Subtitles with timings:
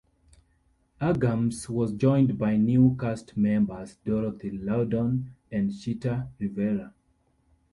[0.99, 6.91] Uggams was joined by new cast members Dorothy Loudon and Chita Rivera.